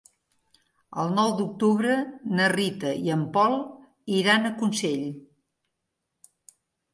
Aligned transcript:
El 1.01 1.11
nou 1.17 1.33
d'octubre 1.41 1.97
na 2.39 2.47
Rita 2.53 2.93
i 3.09 3.13
en 3.17 3.27
Pol 3.37 3.59
iran 4.21 4.49
a 4.51 4.55
Consell. 4.63 5.05